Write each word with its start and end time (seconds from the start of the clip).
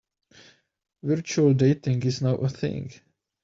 Virtual 1.03 1.53
dating 1.53 2.01
is 2.01 2.23
now 2.23 2.33
a 2.37 2.49
thing. 2.49 2.91